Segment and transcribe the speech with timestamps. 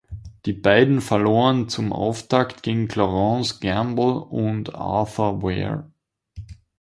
[0.47, 5.91] Die beiden verloren zum Auftakt gegen Clarence Gamble und Arthur Wear.